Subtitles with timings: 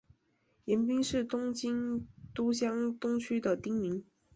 [0.65, 4.03] 盐滨是东京都江东区的町名。